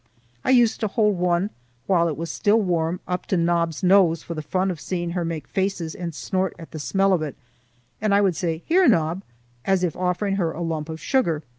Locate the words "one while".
1.19-2.07